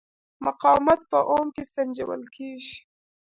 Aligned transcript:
مقاومت 0.45 1.01
په 1.11 1.19
اوم 1.31 1.47
کې 1.55 1.63
سنجول 1.73 2.21
کېږي. 2.35 2.77